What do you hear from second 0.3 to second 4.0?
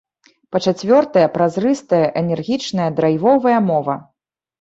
Па-чацвёртае, празрыстая, энергічная, драйвовая мова.